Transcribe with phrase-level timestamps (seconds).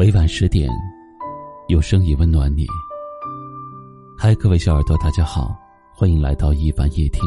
[0.00, 0.66] 每晚十点，
[1.68, 2.64] 有声音温暖你。
[4.16, 5.54] 嗨，各位小耳朵，大家好，
[5.94, 7.20] 欢迎来到一凡夜听。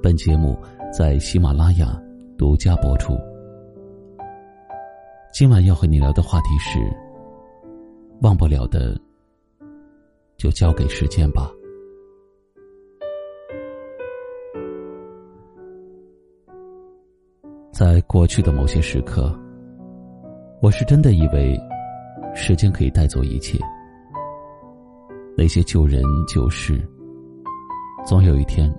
[0.00, 0.56] 本节目
[0.96, 2.00] 在喜马拉雅
[2.38, 3.18] 独家播出。
[5.32, 6.78] 今晚要和你聊的话题是：
[8.22, 8.96] 忘不了的，
[10.36, 11.50] 就交给时间吧。
[17.72, 19.36] 在过去的某些时刻，
[20.62, 21.54] 我是真的以为，
[22.34, 23.58] 时间可以带走一切。
[25.36, 26.82] 那些旧人旧事，
[28.06, 28.72] 总有一天，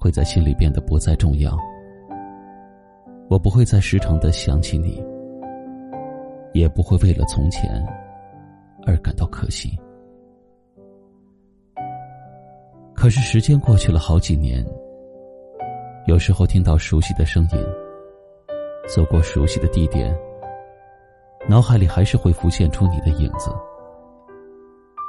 [0.00, 1.56] 会在心里变得不再重要。
[3.28, 5.00] 我不会再时常的想起你，
[6.52, 7.70] 也不会为了从前，
[8.84, 9.78] 而感到可惜。
[12.94, 14.66] 可是时间过去了好几年，
[16.06, 17.64] 有时候听到熟悉的声音。
[18.88, 20.14] 走过熟悉的地点，
[21.48, 23.50] 脑海里还是会浮现出你的影子，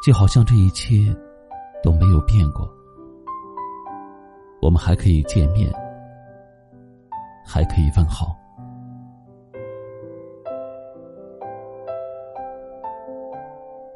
[0.06, 0.96] 就好像这一切
[1.82, 2.70] 都没有变过。
[4.62, 5.72] 我们还可以见面，
[7.46, 8.36] 还可以问好。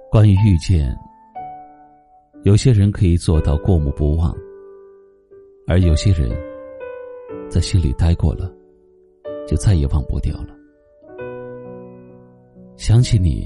[0.10, 0.98] 关于遇见，
[2.44, 4.36] 有些人可以做到过目不忘，
[5.68, 6.30] 而有些人，
[7.50, 8.52] 在心里待过了。
[9.48, 10.59] 就再也忘不掉了。
[12.80, 13.46] 想起你，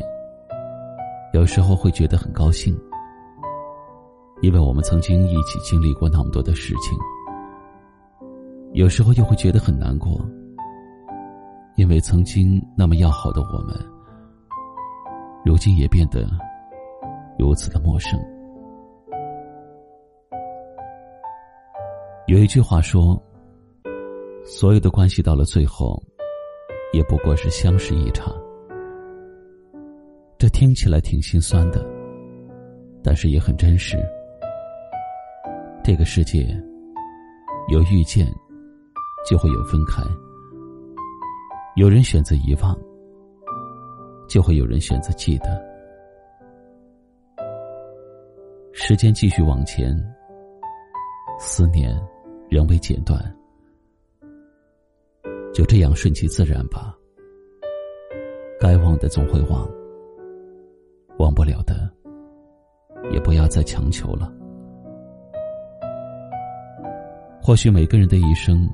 [1.34, 2.80] 有时候会觉得很高兴，
[4.42, 6.96] 因为我们曾经一起经历过那么多的事情；
[8.74, 10.24] 有时候又会觉得很难过，
[11.78, 13.76] 因为曾经那么要好的我们，
[15.44, 16.30] 如今也变得
[17.40, 18.20] 如此的陌生。
[22.28, 23.20] 有一句话说。
[24.46, 26.04] 所有的关系到了最后，
[26.92, 28.43] 也不过是相识一场。
[30.44, 31.82] 这听起来挺心酸的，
[33.02, 33.98] 但是也很真实。
[35.82, 36.46] 这个世界，
[37.70, 38.28] 有遇见，
[39.26, 40.04] 就会有分开；
[41.78, 42.78] 有人选择遗忘，
[44.28, 45.66] 就会有人选择记得。
[48.74, 49.98] 时间继续往前，
[51.40, 51.98] 思念
[52.50, 53.18] 仍未剪断。
[55.54, 56.94] 就这样顺其自然吧，
[58.60, 59.66] 该忘的总会忘，
[61.18, 61.90] 忘不了的，
[63.12, 64.32] 也不要再强求了。
[67.42, 68.70] 或许每个人的一生，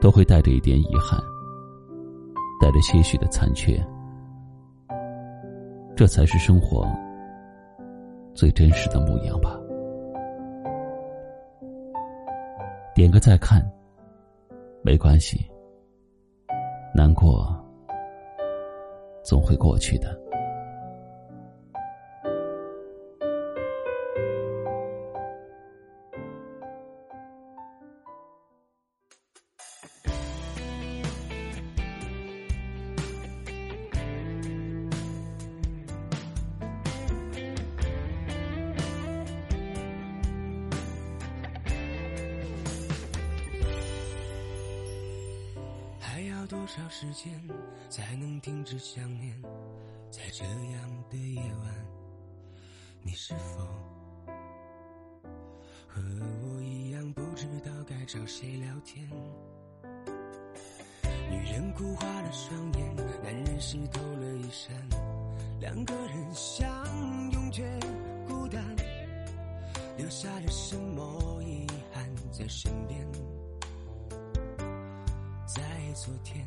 [0.00, 1.18] 都会带着一点遗憾，
[2.60, 3.82] 带着些许的残缺，
[5.96, 6.86] 这才是生活
[8.34, 9.58] 最真实的模样吧。
[12.94, 13.62] 点个再看，
[14.82, 15.50] 没关系。
[16.94, 17.58] 难过，
[19.24, 20.21] 总会过去的。
[46.52, 47.32] 多少时间
[47.88, 49.34] 才能停止想念？
[50.10, 51.86] 在这样的夜晚，
[53.00, 53.64] 你是否
[55.88, 56.02] 和
[56.42, 59.08] 我一样不知道该找谁聊天？
[61.30, 64.76] 女人哭花了双眼，男人湿透了衣衫，
[65.58, 66.68] 两个人相
[67.30, 67.64] 拥却
[68.28, 68.62] 孤单，
[69.96, 73.31] 留下了什么遗憾在身边？
[76.04, 76.44] 昨天，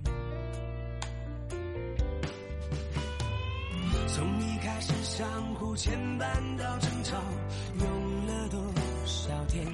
[4.05, 7.15] 从一开始相互牵绊到争吵，
[7.79, 8.59] 用了多
[9.05, 9.65] 少天？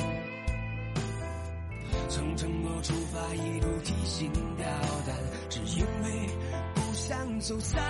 [2.07, 4.67] 从承诺出发，一路提心吊
[5.07, 5.17] 胆，
[5.49, 6.29] 只因为
[6.75, 7.81] 不想走散。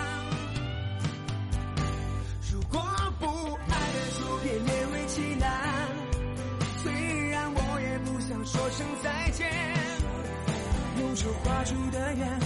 [11.21, 12.39] 手画出的圆，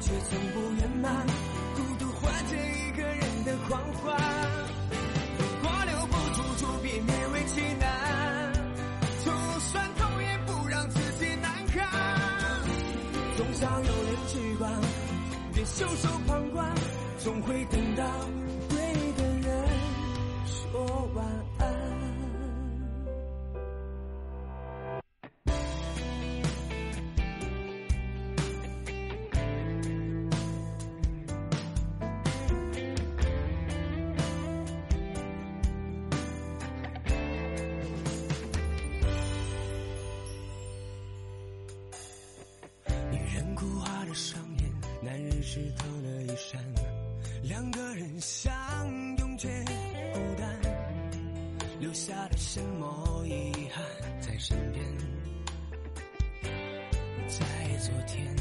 [0.00, 1.26] 却从不圆满。
[1.74, 4.16] 孤独换着一个人的狂欢。
[5.36, 8.52] 如果留不住，就别勉为其难。
[9.24, 11.88] 就算痛，也不让自己难堪。
[13.36, 14.70] 总想有人去管，
[15.52, 16.72] 别袖手旁观，
[17.18, 18.04] 总会等到
[18.68, 18.78] 对
[19.16, 19.68] 的人
[20.46, 21.26] 说晚
[21.58, 21.63] 安。
[45.44, 46.58] 湿透了衣衫，
[47.42, 48.50] 两个人相
[49.18, 49.46] 拥却
[50.14, 50.58] 孤单，
[51.78, 53.84] 留下了什么遗憾
[54.22, 54.82] 在身边？
[57.28, 57.44] 在
[57.78, 58.34] 昨天，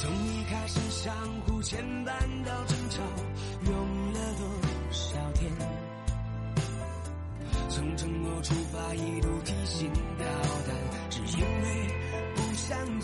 [0.00, 1.14] 从一开始相
[1.46, 3.00] 互牵绊到争吵，
[3.64, 4.44] 用了多
[4.90, 5.52] 少天？
[7.68, 9.88] 从承诺出发，一路提醒，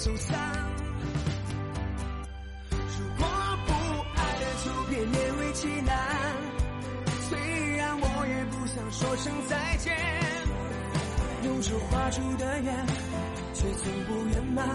[0.04, 0.38] 走散。
[2.70, 3.26] 如果
[3.64, 3.72] 不
[4.14, 5.96] 爱了，就别勉为其难。
[7.30, 9.96] 虽然我也不想说声再见，
[11.44, 12.86] 用手画出的圆，
[13.54, 14.68] 却从不圆满。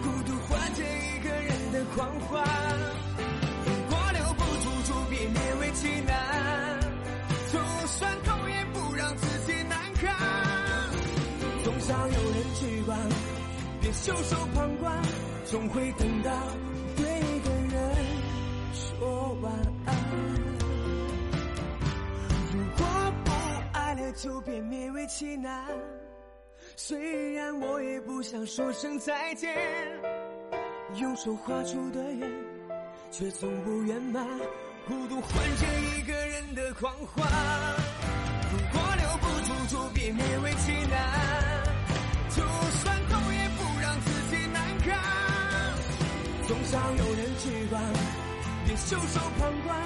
[0.00, 2.46] 孤独换借一个人的狂欢。
[3.66, 6.14] 如果留不住，就别勉为其难。
[7.52, 7.58] 就
[7.88, 10.14] 算痛，也不让自己难堪。
[11.64, 12.96] 总想有人去管，
[13.80, 15.02] 别袖手旁观，
[15.46, 16.30] 总会等到
[16.96, 17.04] 对
[17.44, 17.94] 的人
[18.72, 19.52] 说晚
[19.86, 19.94] 安。
[22.52, 22.86] 如果
[23.24, 23.30] 不
[23.72, 25.64] 爱了，就别勉为其难。
[26.76, 29.56] 虽然我也不想说声再见，
[30.96, 32.30] 用手画出的圆，
[33.10, 34.26] 却从不圆满。
[34.86, 35.66] 孤独换着
[35.96, 38.07] 一个人的狂欢。
[48.88, 49.78] 袖手旁观，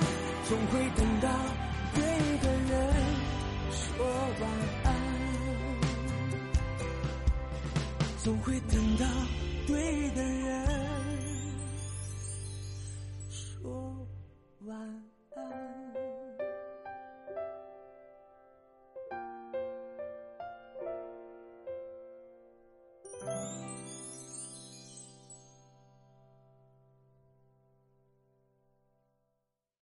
[0.49, 1.29] 总会等到
[1.93, 2.05] 对
[2.39, 2.95] 的人
[3.73, 4.07] 说
[4.41, 4.49] 晚
[4.85, 4.95] 安。
[8.23, 9.05] 总会等到
[9.67, 10.62] 对的人